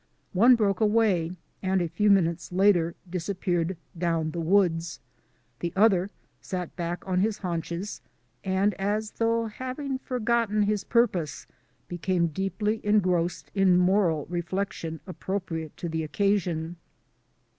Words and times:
One 0.33 0.55
broke 0.55 0.79
away 0.81 1.35
and 1.61 1.79
a 1.79 1.87
few 1.87 2.09
minutes 2.09 2.51
later 2.51 2.95
disappeared 3.07 3.77
down 3.95 4.21
in 4.21 4.31
the 4.31 4.39
woods. 4.39 4.99
The 5.59 5.71
other 5.75 6.09
sat 6.41 6.75
back 6.75 7.07
on 7.07 7.19
his 7.19 7.37
haunches, 7.37 8.01
and 8.43 8.73
as 8.79 9.11
though 9.11 9.45
having 9.45 9.99
forgotten 9.99 10.63
his 10.63 10.83
purpose, 10.83 11.45
became 11.87 12.29
deeply 12.29 12.83
engrossed 12.83 13.51
in 13.53 13.77
moral 13.77 14.25
reflection 14.25 15.01
appropriate 15.05 15.77
to 15.77 15.87
the 15.87 16.01
occasion. 16.01 16.77